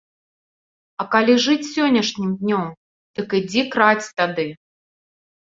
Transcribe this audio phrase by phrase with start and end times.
[1.03, 2.65] А калі жыць сённяшнім днём,
[3.21, 4.47] дык ідзі крадзь тады!